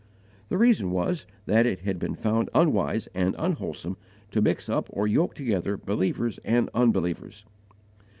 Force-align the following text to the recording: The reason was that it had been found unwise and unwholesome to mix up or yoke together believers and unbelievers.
The 0.49 0.57
reason 0.57 0.89
was 0.89 1.27
that 1.45 1.67
it 1.67 1.81
had 1.81 1.99
been 1.99 2.15
found 2.15 2.49
unwise 2.55 3.07
and 3.13 3.35
unwholesome 3.37 3.97
to 4.31 4.41
mix 4.41 4.67
up 4.67 4.87
or 4.89 5.05
yoke 5.05 5.35
together 5.35 5.77
believers 5.77 6.39
and 6.43 6.71
unbelievers. 6.73 7.45